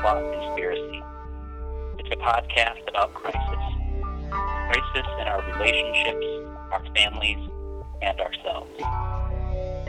[0.00, 1.02] Sackcloth Conspiracy.
[1.98, 3.40] It's a podcast about crisis.
[4.30, 6.26] Crisis in our relationships,
[6.72, 7.50] our families,
[8.00, 8.70] and ourselves.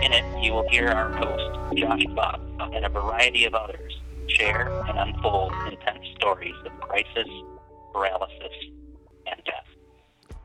[0.04, 4.70] In it, you will hear our host, Josh Bob, and a variety of others share
[4.90, 7.30] and unfold intense stories of crisis,
[7.94, 8.54] paralysis,
[9.28, 10.36] and death.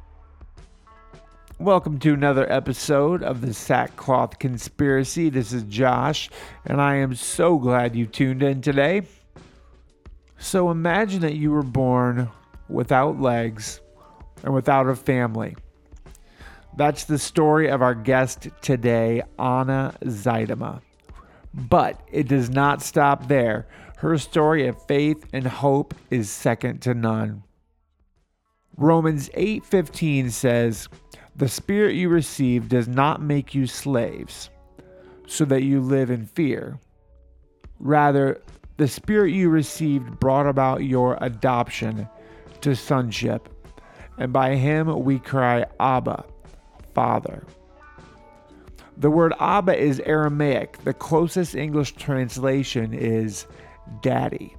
[1.58, 5.28] Welcome to another episode of the Sackcloth Conspiracy.
[5.28, 6.30] This is Josh,
[6.64, 9.02] and I am so glad you tuned in today.
[10.46, 12.30] So imagine that you were born
[12.68, 13.80] without legs
[14.44, 15.56] and without a family.
[16.76, 20.82] That's the story of our guest today, Anna Zuidema.
[21.52, 23.66] But it does not stop there.
[23.96, 27.42] Her story of faith and hope is second to none.
[28.76, 30.88] Romans 8:15 says,
[31.34, 34.50] "The spirit you receive does not make you slaves,
[35.26, 36.78] so that you live in fear.
[37.80, 38.40] Rather,
[38.76, 42.08] the spirit you received brought about your adoption
[42.60, 43.48] to sonship,
[44.18, 46.24] and by him we cry, Abba,
[46.94, 47.44] Father."
[48.98, 50.78] The word Abba is Aramaic.
[50.84, 53.46] The closest English translation is
[54.00, 54.56] daddy.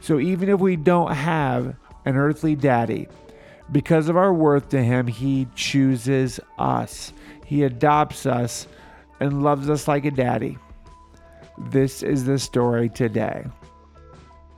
[0.00, 1.76] So even if we don't have
[2.06, 3.08] an earthly daddy,
[3.72, 7.12] because of our worth to him, he chooses us.
[7.44, 8.66] He adopts us
[9.20, 10.58] and loves us like a daddy.
[11.56, 13.44] This is the story today.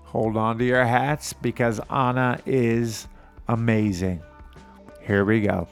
[0.05, 3.07] Hold on to your hats because Anna is
[3.49, 4.23] amazing.
[5.03, 5.69] Here we go.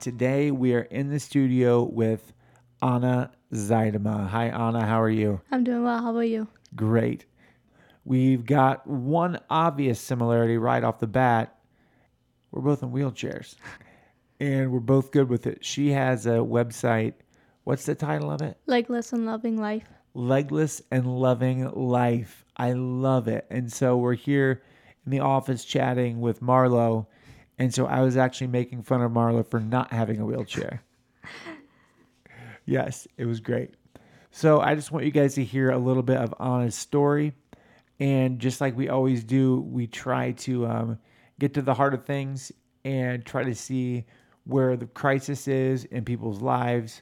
[0.00, 2.32] Today we are in the studio with
[2.80, 4.28] Anna Zuidema.
[4.28, 4.84] Hi, Anna.
[4.84, 5.40] How are you?
[5.50, 6.00] I'm doing well.
[6.00, 6.48] How about you?
[6.74, 7.26] Great.
[8.04, 11.58] We've got one obvious similarity right off the bat.
[12.50, 13.56] We're both in wheelchairs
[14.40, 15.64] and we're both good with it.
[15.64, 17.12] She has a website.
[17.64, 18.56] What's the title of it?
[18.66, 19.84] Legless and loving life.
[20.14, 22.44] Legless and Loving Life.
[22.56, 23.46] I love it.
[23.50, 24.62] And so we're here
[25.06, 27.06] in the office chatting with Marlo.
[27.58, 30.82] And so I was actually making fun of Marlo for not having a wheelchair.
[32.66, 33.74] yes, it was great.
[34.32, 37.32] So I just want you guys to hear a little bit of Anna's story.
[38.00, 40.98] And just like we always do, we try to um,
[41.38, 42.52] get to the heart of things
[42.84, 44.04] and try to see
[44.44, 47.00] where the crisis is in people's lives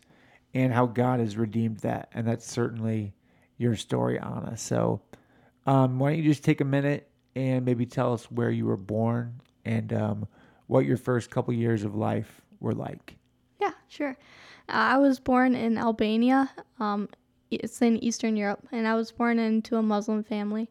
[0.54, 2.10] and how God has redeemed that.
[2.14, 3.14] And that's certainly
[3.58, 4.56] your story, Anna.
[4.56, 5.00] So
[5.66, 8.76] um, why don't you just take a minute and maybe tell us where you were
[8.76, 10.28] born and um,
[10.66, 13.16] what your first couple years of life were like?
[13.60, 14.16] Yeah, sure.
[14.68, 16.50] Uh, I was born in Albania.
[16.78, 17.08] Um,
[17.50, 20.70] it's in Eastern Europe, and I was born into a Muslim family.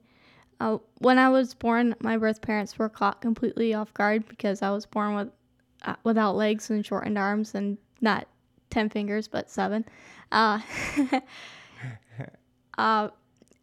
[0.60, 4.72] Uh, when I was born, my birth parents were caught completely off guard because I
[4.72, 5.30] was born with
[5.84, 8.28] uh, without legs and shortened arms and not
[8.70, 9.86] ten fingers but seven.
[10.32, 10.60] Uh,
[12.78, 13.10] uh,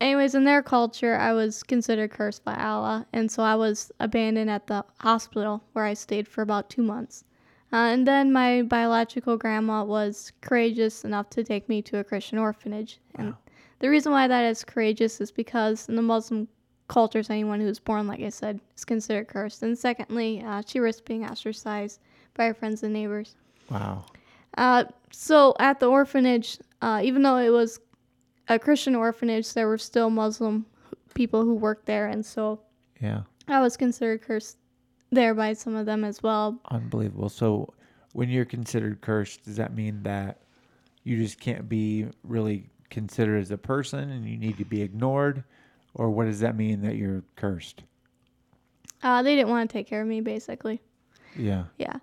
[0.00, 4.50] anyways, in their culture, I was considered cursed by Allah, and so I was abandoned
[4.50, 7.24] at the hospital where I stayed for about two months.
[7.72, 12.38] Uh, and then my biological grandma was courageous enough to take me to a Christian
[12.38, 13.00] orphanage.
[13.16, 13.38] And Wow.
[13.80, 16.46] the reason why that is courageous is because in the Muslim
[16.88, 19.64] cultures, anyone who's born, like I said, is considered cursed.
[19.64, 22.00] And secondly, uh, she risked being ostracized
[22.34, 23.34] by her friends and neighbors.
[23.68, 24.04] Wow.
[24.56, 27.78] Uh, so at the orphanage, uh, even though it was
[28.48, 30.66] a Christian orphanage, there were still Muslim
[31.14, 32.60] people who worked there, and so
[33.00, 33.22] Yeah.
[33.48, 34.58] I was considered cursed
[35.10, 36.60] there by some of them as well.
[36.70, 37.28] Unbelievable.
[37.28, 37.72] So
[38.12, 40.42] when you're considered cursed, does that mean that
[41.04, 45.44] you just can't be really considered as a person and you need to be ignored?
[45.94, 47.82] Or what does that mean that you're cursed?
[49.02, 50.80] Uh, they didn't want to take care of me, basically.
[51.36, 51.64] Yeah.
[51.78, 51.96] Yeah,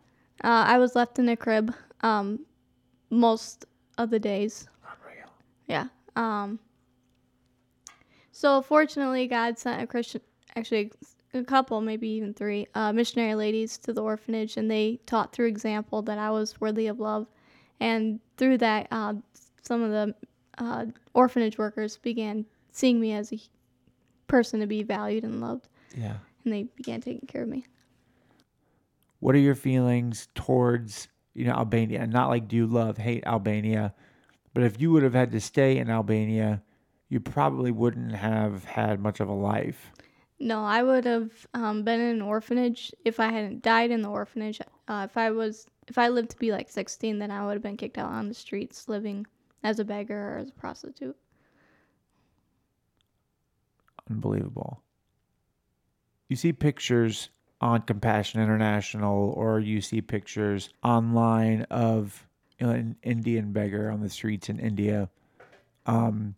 [0.44, 2.40] uh, I was left in a crib um,
[3.10, 3.66] most
[3.98, 4.68] of the days.
[4.84, 5.30] Unreal.
[5.68, 5.88] Yeah.
[6.16, 6.60] Um,
[8.32, 10.22] so fortunately, God sent a Christian,
[10.56, 10.92] actually
[11.34, 15.48] a couple, maybe even three, uh, missionary ladies to the orphanage, and they taught through
[15.48, 17.28] example that I was worthy of love,
[17.80, 19.16] and through that, uh,
[19.62, 20.16] some of the
[20.60, 23.40] uh, orphanage workers began seeing me as a
[24.28, 26.18] person to be valued and loved, Yeah.
[26.44, 27.66] and they began taking care of me.
[29.20, 32.02] What are your feelings towards, you know, Albania?
[32.02, 33.94] And not like do you love, hate Albania,
[34.54, 36.62] but if you would have had to stay in Albania,
[37.10, 39.92] you probably wouldn't have had much of a life.
[40.40, 44.10] No, I would have um, been in an orphanage if I hadn't died in the
[44.10, 44.60] orphanage.
[44.88, 47.62] Uh, if I was, if I lived to be like 16, then I would have
[47.62, 49.26] been kicked out on the streets, living
[49.64, 51.16] as a beggar or as a prostitute.
[54.10, 54.82] Unbelievable.
[56.30, 57.30] You see pictures
[57.64, 62.28] on Compassion International, or you see pictures online of
[62.60, 65.10] an Indian beggar on the streets in India.
[65.86, 66.36] Um,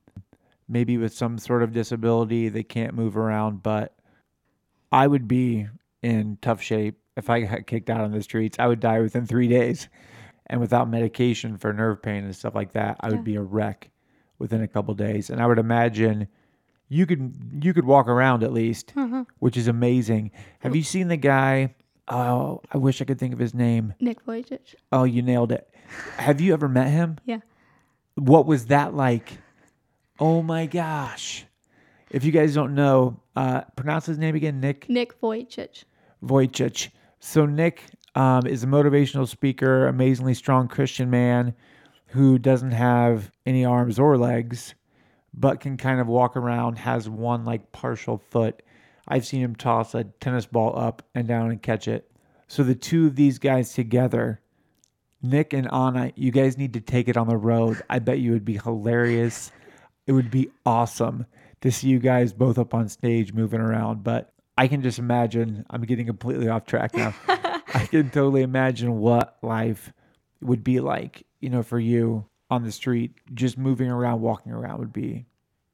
[0.69, 3.95] maybe with some sort of disability, they can't move around, but
[4.92, 5.68] I would be
[6.04, 8.60] in tough shape if I got kicked out on the streets.
[8.60, 9.89] I would die within three days.
[10.45, 13.24] And without medication for nerve pain and stuff like that, I would Yeah.
[13.24, 13.89] be a wreck
[14.38, 15.31] within a couple days.
[15.31, 16.27] And I would imagine
[16.90, 19.26] you could you could walk around at least, Uh-huh.
[19.40, 20.32] which is amazing.
[20.60, 21.76] Have you seen the guy?
[22.08, 23.94] Oh, I wish I could think of his name.
[24.00, 24.76] Nick Vujicic.
[24.92, 25.68] Oh, you nailed it.
[26.18, 27.18] Have you ever met him?
[27.26, 27.40] Yeah.
[28.16, 29.40] What was that like?
[30.20, 31.46] Oh my gosh.
[32.12, 35.84] If you guys don't know, uh, pronounce his name again, Nick Nick Vujicic.
[36.24, 36.90] Vujicic.
[37.20, 37.84] So Nick
[38.14, 41.54] um, is a motivational speaker, amazingly strong Christian man
[42.08, 44.76] who doesn't have any arms or legs,
[45.38, 48.62] but can kind of walk around, has one like partial foot.
[49.08, 52.10] I've seen him toss a tennis ball up and down and catch it.
[52.48, 54.40] So the two of these guys together,
[55.22, 57.82] Nick and Anna, you guys need to take it on the road.
[57.90, 59.52] I bet you would be hilarious.
[60.08, 61.26] It would be awesome
[61.62, 64.04] to see you guys both up on stage moving around.
[64.04, 67.14] But I can just imagine, I'm getting completely off track now.
[67.28, 69.92] I can totally imagine what life
[70.42, 73.13] would be like, you know, for you on the street.
[73.34, 75.25] Just moving around, walking around would be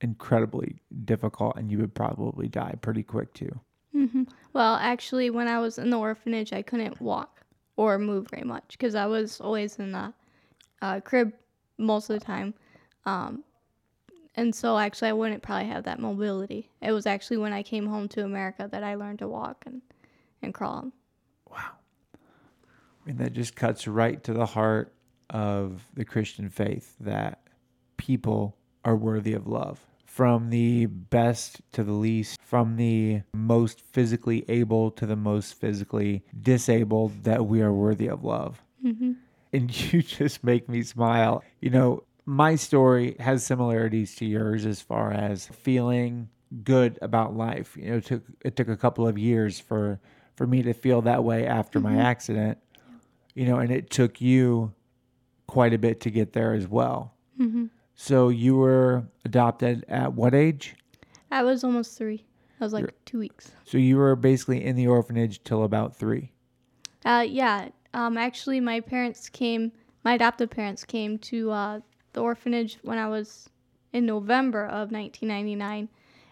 [0.02, 3.60] incredibly difficult, and you would probably die pretty quick too.
[3.94, 4.24] hmm
[4.54, 7.42] Well, actually, when I was in the orphanage, I couldn't walk
[7.78, 10.14] or move very much because I was always in the
[10.82, 11.34] uh, crib
[11.78, 12.54] most of the time.
[13.06, 13.44] Um,
[14.36, 16.70] and so, actually, I wouldn't probably have that mobility.
[16.82, 19.82] It was actually when I came home to America that I learned to walk and,
[20.42, 20.92] and crawl.
[21.50, 21.58] Wow.
[22.16, 24.94] I mean, that just cuts right to the heart
[25.32, 27.40] of the Christian faith that
[27.98, 29.80] people are worthy of love.
[30.06, 36.24] From the best to the least, from the most physically able to the most physically
[36.40, 38.62] disabled, that we are worthy of love.
[38.82, 39.14] hmm
[39.54, 41.44] And you just make me smile.
[41.62, 46.30] You know, my story has similarities to yours as far as feeling
[46.64, 47.78] good about life.
[47.78, 50.00] You know, it took it took a couple of years for
[50.36, 52.58] for me to feel that way after my accident.
[53.34, 54.74] You know, and it took you
[55.52, 57.14] quite a bit to get there as well.
[57.36, 60.76] hmm So you were adopted at what age?
[61.30, 62.24] I was almost three.
[62.62, 63.52] I was like You're- two weeks.
[63.66, 66.32] So you were basically in the orphanage till about three.
[67.04, 67.68] Uh, yeah.
[67.94, 69.74] Um, actually, my parents came.
[70.06, 71.80] My adoptive parents came to uh,
[72.14, 73.50] the orphanage when I was
[73.92, 75.90] in November of 1999,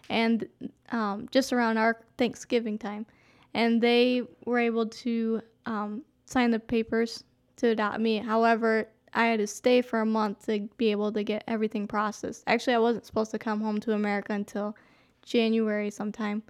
[0.08, 0.48] and
[0.92, 3.04] um, just around our Thanksgiving time,
[3.52, 7.22] and they were able to um, sign the papers
[7.56, 8.16] to adopt me.
[8.16, 12.44] However, I had to stay for a month to be able to get everything processed.
[12.46, 14.76] Actually, I wasn't supposed to come home to America until
[15.22, 16.42] January sometime.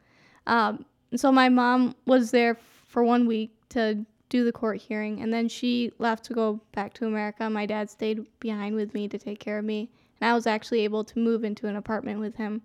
[0.46, 0.84] Um,
[1.16, 5.48] so my mom was there for one week to do the court hearing, and then
[5.48, 7.48] she left to go back to America.
[7.50, 9.90] My dad stayed behind with me to take care of me,
[10.20, 12.62] and I was actually able to move into an apartment with him.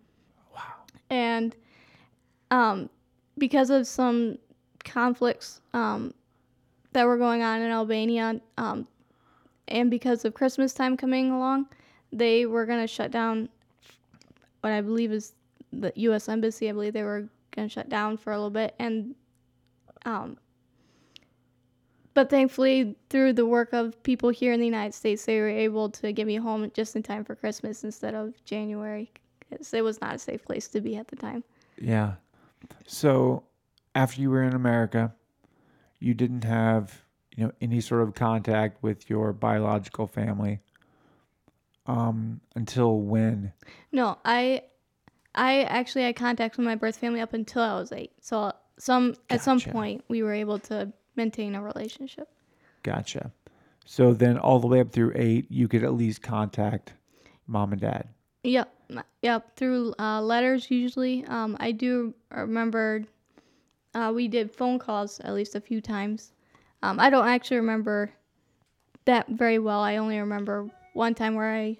[0.54, 0.62] Wow.
[1.10, 1.56] And
[2.52, 2.90] um,
[3.38, 4.38] because of some
[4.84, 6.14] conflicts um,
[6.94, 8.88] that were going on in Albania, um,
[9.68, 11.68] and because of Christmas time coming along,
[12.12, 13.50] they were going to shut down
[14.62, 15.34] what I believe is
[15.72, 16.30] the U.S.
[16.30, 16.70] Embassy.
[16.70, 19.16] I believe they were going to shut down for a little bit, and
[20.06, 20.38] um,
[22.16, 25.90] but thankfully, through the work of people here in the United States, they were able
[25.90, 30.00] to get me home just in time for Christmas instead of January, because it was
[30.00, 31.44] not a safe place to be at the time.
[31.78, 32.14] Yeah.
[32.88, 33.44] So
[33.96, 35.14] after you were in America,
[36.00, 37.04] you didn't have,
[37.36, 40.60] you know, any sort of contact with your biological family.
[41.88, 43.54] Um, until when?
[43.92, 44.64] No, I,
[45.36, 48.12] I actually had contact with my birth family up until I was eight.
[48.22, 52.28] So some at some point we were able to maintain a relationship.
[52.84, 53.32] Gotcha.
[53.86, 56.94] So then all the way up through eight, you could at least contact
[57.46, 58.08] mom and dad.
[58.44, 58.74] Yep,
[59.22, 59.56] yep.
[59.56, 61.26] Through uh, letters usually.
[61.26, 63.04] Um, I do remember
[63.94, 66.32] uh, we did phone calls at least a few times.
[66.86, 68.12] Um, I don't actually remember
[69.06, 69.80] that very well.
[69.80, 71.80] I only remember one time where I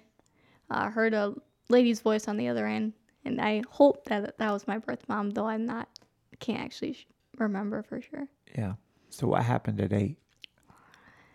[0.68, 1.32] uh, heard a
[1.68, 2.92] lady's voice on the other end,
[3.24, 5.88] and I hope that that was my birth mom, though I'm not.
[6.40, 7.06] Can't actually sh-
[7.38, 8.26] remember for sure.
[8.58, 8.74] Yeah.
[9.10, 10.16] So what happened at eight?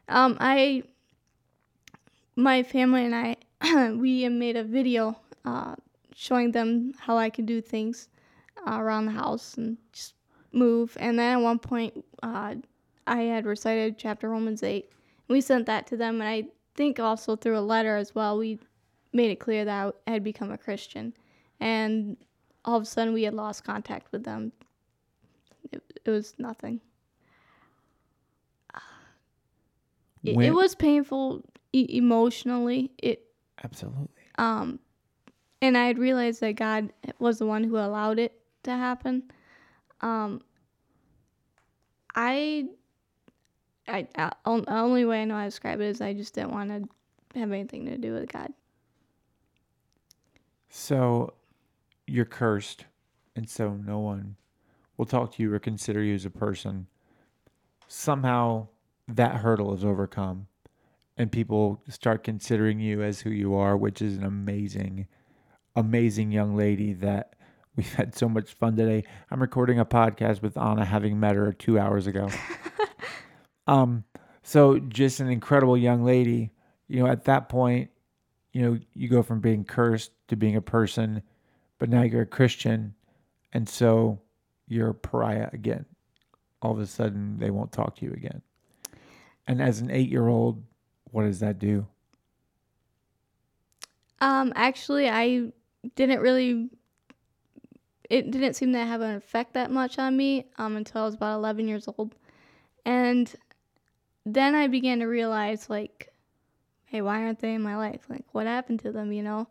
[0.10, 0.84] Um, I,
[2.36, 3.38] my family and I,
[3.96, 5.75] we made a video uh,
[6.13, 8.10] showing them how I can do things
[8.68, 10.16] uh, around the house and just
[10.51, 10.98] move.
[11.00, 12.56] And then at one point, uh,
[13.08, 14.89] I had recited chapter Romans 8.
[15.27, 18.60] We sent that to them, and I think also through a letter as well, we
[19.13, 21.13] made it clear that I had become a Christian.
[21.60, 22.17] And
[22.65, 24.51] all of a sudden, we had lost contact with them.
[25.72, 26.81] It, it was nothing.
[30.24, 31.43] It, it was painful
[31.74, 32.91] e- emotionally.
[33.00, 33.25] It
[33.63, 34.08] Absolutely.
[34.38, 34.79] um
[35.62, 39.24] and I had realized that God was the one who allowed it to happen.
[40.01, 40.41] Um,
[42.15, 42.65] I,
[43.91, 46.51] I, I the only way I know how to describe it is I just didn't
[46.51, 48.53] want to have anything to do with God.
[50.69, 51.33] So
[52.07, 52.86] you're cursed,
[53.36, 54.38] and so no one
[54.98, 56.88] will talk to you or consider you as a person.
[57.88, 58.67] Somehow
[59.07, 60.48] that hurdle is overcome,
[61.17, 65.07] and people start considering you as who you are, which is an amazing,
[65.75, 67.36] amazing young lady that
[67.75, 69.03] we've had so much fun today.
[69.29, 72.29] I'm recording a podcast with Anna, having met her two hours ago.
[73.72, 74.04] um,
[74.44, 76.51] so just an incredible young lady.
[76.90, 77.90] You know, at that point,
[78.51, 81.24] you know, you go from being cursed to being a person,
[81.80, 82.94] but now you're a Christian,
[83.54, 84.20] and so
[84.68, 85.86] you're a pariah again.
[86.62, 88.42] All of a sudden, they won't talk to you again.
[89.48, 90.62] And as an eight year old,
[91.12, 91.88] what does that do?
[94.20, 95.54] Um, actually, I
[95.96, 96.70] didn't really.
[98.10, 101.16] It didn't seem to have an effect that much on me um, until I was
[101.16, 102.13] about 11 years old.
[102.86, 103.34] And
[104.25, 106.13] then I began to realize, like,
[106.86, 108.01] hey, why aren't they in my life?
[108.10, 109.48] Like, what happened to them, you know?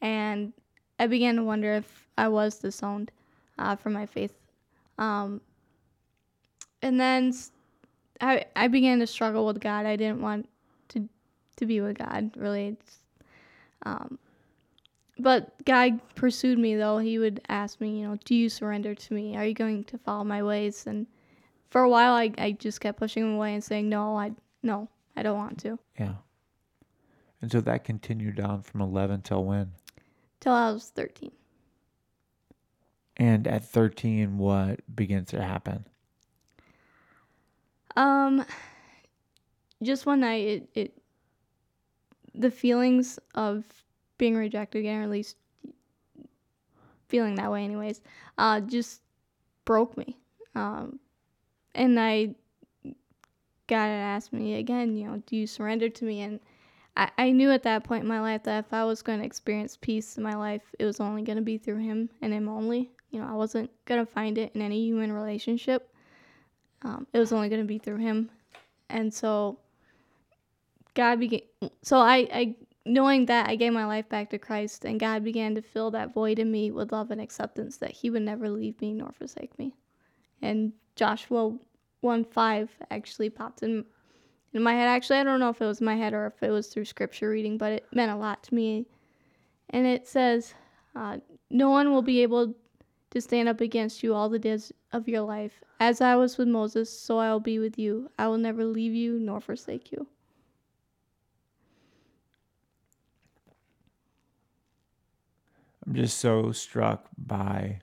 [0.00, 0.52] And
[0.98, 3.10] I began to wonder if I was disowned
[3.58, 4.34] uh, from my faith.
[4.98, 5.40] Um,
[6.82, 7.32] and then
[8.20, 9.86] I began to struggle with God.
[9.86, 10.48] I didn't want
[10.88, 11.08] to,
[11.56, 12.76] to be with God, really.
[13.84, 14.18] Um,
[15.18, 16.98] but God pursued me though.
[16.98, 19.36] He would ask me, you know, do you surrender to me?
[19.36, 20.86] Are you going to follow my ways?
[20.86, 21.06] And
[21.72, 24.90] for a while, I, I just kept pushing him away and saying, no, I no,
[25.16, 25.78] I don't want to.
[25.98, 26.16] Yeah.
[27.40, 29.72] And so that continued on from 11 till when?
[30.38, 31.32] Till I was 13.
[33.16, 35.86] And at 13, what begins to happen?
[37.96, 38.44] Um,
[39.82, 41.02] just one night, it, it
[42.34, 43.64] the feelings of
[44.18, 45.36] being rejected again, or at least
[47.08, 48.02] feeling that way, anyways,
[48.36, 49.00] uh, just
[49.64, 50.18] broke me.
[50.54, 50.98] Um,
[51.74, 52.34] and I
[53.72, 56.20] God had asked me again, you know, do you surrender to me?
[56.20, 56.40] And
[56.96, 59.24] I, I knew at that point in my life that if I was going to
[59.24, 62.48] experience peace in my life, it was only going to be through Him and Him
[62.48, 62.90] only.
[63.10, 65.94] You know, I wasn't going to find it in any human relationship.
[66.82, 68.30] Um, it was only going to be through Him.
[68.90, 69.58] And so
[70.94, 71.40] God began,
[71.82, 75.54] so I, I, knowing that, I gave my life back to Christ, and God began
[75.54, 78.78] to fill that void in me with love and acceptance that He would never leave
[78.80, 79.74] me nor forsake me.
[80.42, 81.56] And Joshua
[82.00, 83.84] 1 5 actually popped in,
[84.52, 84.88] in my head.
[84.88, 87.30] Actually, I don't know if it was my head or if it was through scripture
[87.30, 88.86] reading, but it meant a lot to me.
[89.70, 90.54] And it says,
[90.94, 91.18] uh,
[91.50, 92.54] No one will be able
[93.10, 95.62] to stand up against you all the days of your life.
[95.80, 98.10] As I was with Moses, so I will be with you.
[98.18, 100.06] I will never leave you nor forsake you.
[105.86, 107.80] I'm just so struck by,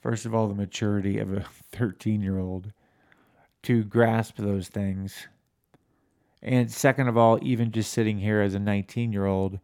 [0.00, 2.72] first of all, the maturity of a 13 year old
[3.62, 5.26] to grasp those things.
[6.42, 9.58] And second of all, even just sitting here as a 19 year old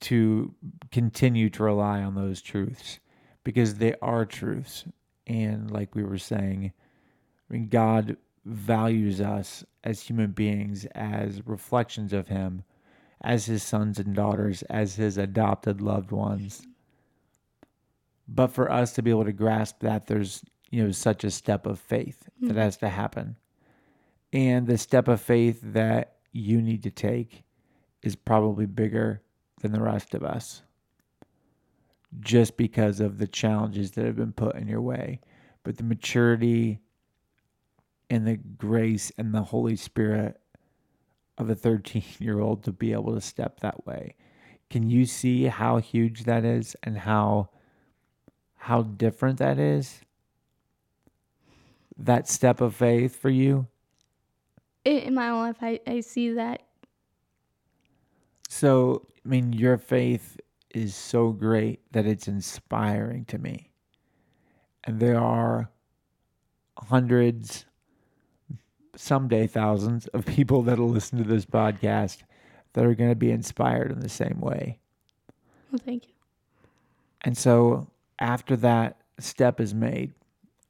[0.00, 0.54] to
[0.92, 3.00] continue to rely on those truths
[3.44, 4.84] because they are truths.
[5.26, 6.72] And like we were saying,
[7.48, 12.62] I mean, God values us as human beings as reflections of Him,
[13.22, 16.66] as His sons and daughters, as His adopted loved ones.
[18.28, 21.64] But for us to be able to grasp that, there's you know such a step
[21.66, 22.58] of faith that Mhm.
[22.58, 23.36] has to happen,
[24.32, 27.44] and the step of faith that you need to take
[28.02, 29.22] is probably bigger
[29.60, 30.62] than the rest of us
[32.20, 35.20] just because of the challenges that have been put in your way.
[35.62, 36.80] But the maturity
[38.08, 40.40] and the grace and the Holy Spirit
[41.38, 44.14] of a 13 year old to be able to step that way.
[44.70, 47.50] Can you see how huge that is and how
[48.66, 50.00] how different that is?
[51.96, 53.68] That step of faith for you?
[54.84, 56.62] In, my own life, I, I see that.
[58.48, 60.40] So, I mean, your faith
[60.74, 63.70] is so great that it's inspiring to me.
[64.82, 65.70] And there are
[66.76, 67.66] hundreds,
[68.96, 72.24] someday thousands of people that'll listen to this podcast
[72.72, 74.80] that are going to be inspired in the same way.
[75.70, 76.14] Well, thank you.
[77.22, 77.86] And so,
[78.18, 80.12] after that step is made,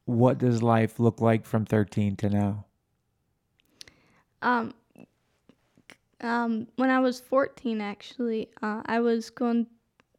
[0.04, 2.64] what does life look like from 13 to now?
[4.42, 4.74] Um,
[6.20, 9.66] um, when I was 14, actually, uh, I was going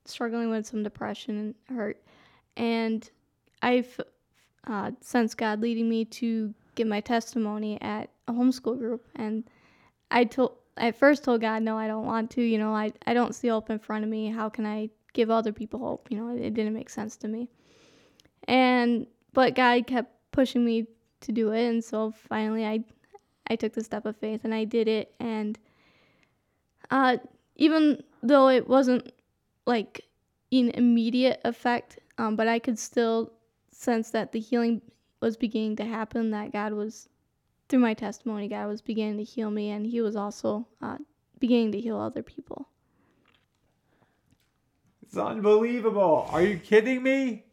[0.06, 2.02] struggling with some depression and hurt,
[2.56, 3.10] and
[3.62, 4.00] I've
[4.68, 9.44] uh, sensed God leading me to give my testimony at a homeschool group, and
[10.12, 12.42] I told I first told God, no, I don't want to.
[12.42, 14.30] You know, I I don't see hope in front of me.
[14.30, 16.08] How can I give other people hope.
[16.10, 17.50] You know, it, it didn't make sense to me.
[18.48, 20.88] And but God kept pushing me
[21.22, 22.86] to do it, and so finally I
[23.50, 25.14] I took the step of faith and I did it.
[25.20, 25.58] And
[26.92, 27.18] uh,
[27.56, 29.12] even though it wasn't
[29.66, 30.06] like
[30.52, 33.34] an immediate effect, um, but I could still
[33.72, 34.82] sense that the healing
[35.22, 36.32] was beginning to happen.
[36.32, 37.10] That God was
[37.68, 40.98] through my testimony, God was beginning to heal me, and He was also uh,
[41.40, 42.70] beginning to heal other people.
[45.08, 46.28] It's unbelievable.
[46.32, 47.46] Are you kidding me?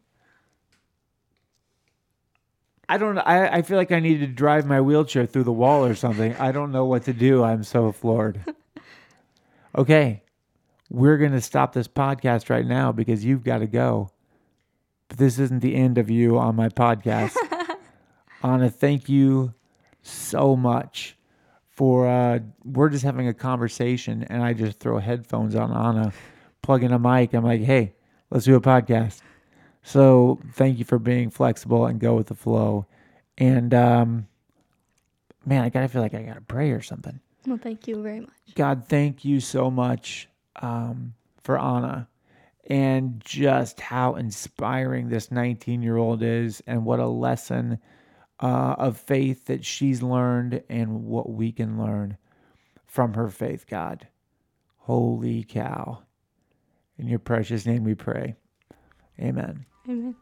[2.87, 5.83] I don't I, I feel like I need to drive my wheelchair through the wall
[5.85, 6.35] or something.
[6.35, 7.43] I don't know what to do.
[7.43, 8.39] I'm so floored.
[9.77, 10.23] Okay.
[10.89, 14.09] We're going to stop this podcast right now because you've got to go.
[15.09, 17.35] But this isn't the end of you on my podcast.
[18.43, 19.53] Anna, thank you
[20.01, 21.17] so much
[21.71, 26.13] for uh we're just having a conversation and I just throw headphones on Anna,
[26.65, 27.33] plug in a mic.
[27.33, 27.93] I'm like, "Hey,
[28.29, 29.21] let's do a podcast."
[29.83, 32.87] So thank you for being flexible and go with the flow.
[33.37, 34.27] And um,
[35.45, 37.19] man, I gotta feel like I gotta pray or something.
[37.45, 38.29] Well, thank you very much.
[38.55, 42.07] God, thank you so much um, for Anna
[42.67, 47.77] and just how inspiring this 19 year old is and what a lesson
[48.39, 52.17] uh, of faith that she's learned and what we can learn
[52.87, 54.07] from her faith, God.
[54.77, 56.04] Holy cow.
[56.97, 58.35] In your precious name we pray.
[59.19, 59.65] Amen.
[59.87, 60.15] Amen.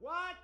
[0.00, 0.36] What?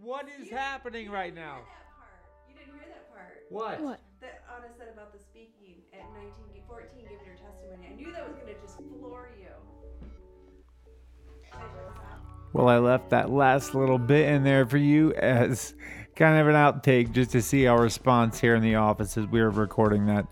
[0.00, 1.58] What is happening right now?
[1.58, 2.48] That part.
[2.48, 3.44] You didn't hear that part.
[3.50, 3.80] What?
[3.80, 4.00] What?
[4.20, 7.88] That Anna said about the speaking at 19, 14, giving her testimony.
[7.90, 9.46] I knew that was going to just floor you.
[11.44, 12.18] Should I shut this off?
[12.52, 15.74] Well, I left that last little bit in there for you as
[16.16, 19.40] kind of an outtake just to see our response here in the office as we
[19.40, 20.26] were recording that.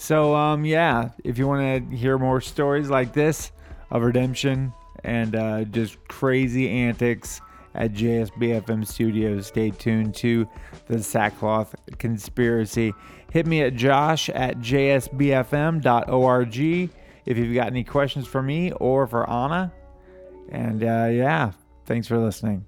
[0.00, 3.52] So, um, yeah, if you want to hear more stories like this
[3.90, 4.72] of redemption
[5.04, 7.42] and uh, just crazy antics
[7.74, 10.48] at JSBFM Studios, stay tuned to
[10.86, 12.94] the Sackcloth Conspiracy.
[13.30, 14.88] Hit me at josh at jsbfm.org
[17.26, 19.70] if you've got any questions for me or for Anna.
[20.48, 21.52] And uh, yeah,
[21.84, 22.64] thanks for listening.